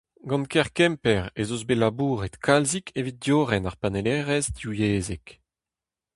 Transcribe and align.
Gant 0.29 0.45
kêr 0.51 0.69
Kemper 0.77 1.23
ez 1.41 1.49
eus 1.55 1.63
bet 1.67 1.79
labouret 1.81 2.35
kalzik 2.45 2.87
evit 2.99 3.17
diorren 3.23 3.67
ar 3.69 3.77
panellerezh 3.81 4.49
divyezhek. 4.57 5.27